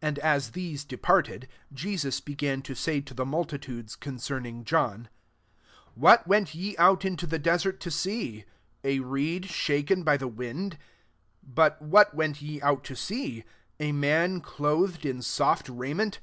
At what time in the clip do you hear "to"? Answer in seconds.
2.62-2.74, 3.00-3.14, 7.78-7.90, 12.82-12.96